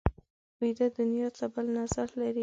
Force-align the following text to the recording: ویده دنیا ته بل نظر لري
ویده 0.59 0.87
دنیا 0.97 1.27
ته 1.37 1.45
بل 1.53 1.65
نظر 1.79 2.07
لري 2.19 2.39